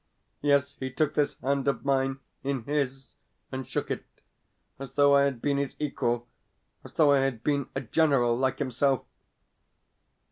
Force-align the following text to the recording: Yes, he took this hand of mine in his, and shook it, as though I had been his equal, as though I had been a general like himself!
Yes, 0.41 0.77
he 0.79 0.89
took 0.91 1.13
this 1.13 1.35
hand 1.43 1.67
of 1.67 1.85
mine 1.85 2.21
in 2.43 2.63
his, 2.63 3.13
and 3.51 3.67
shook 3.67 3.91
it, 3.91 4.03
as 4.79 4.93
though 4.93 5.15
I 5.15 5.25
had 5.25 5.43
been 5.43 5.57
his 5.57 5.75
equal, 5.77 6.27
as 6.83 6.93
though 6.93 7.11
I 7.13 7.19
had 7.19 7.43
been 7.43 7.69
a 7.75 7.81
general 7.81 8.35
like 8.35 8.57
himself! 8.57 9.05